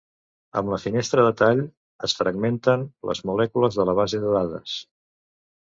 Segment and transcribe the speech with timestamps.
[0.61, 1.61] Amb la finestra de tall,
[2.09, 4.81] es fragmenten les molècules de la base de dades.